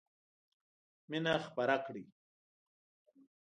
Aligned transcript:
مينه 1.09 1.33
خپره 1.47 1.75
کړئ. 1.85 2.05